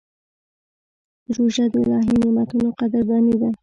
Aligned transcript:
روژه 1.35 1.65
د 1.71 1.75
الهي 1.83 2.15
نعمتونو 2.21 2.67
قدرداني 2.79 3.35
ده. 3.41 3.49